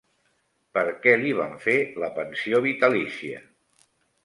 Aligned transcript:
Per 0.77 0.83
què 1.03 1.13
li 1.25 1.35
van 1.41 1.53
fer 1.67 1.77
la 2.05 2.11
pensió 2.17 2.65
vitalícia? 2.69 3.47